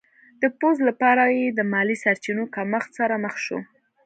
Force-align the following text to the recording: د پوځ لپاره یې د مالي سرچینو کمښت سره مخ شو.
د 0.41 0.43
پوځ 0.59 0.77
لپاره 0.89 1.23
یې 1.37 1.47
د 1.51 1.59
مالي 1.73 1.97
سرچینو 2.03 2.43
کمښت 2.55 2.89
سره 2.99 3.15
مخ 3.23 3.35
شو. 3.45 3.59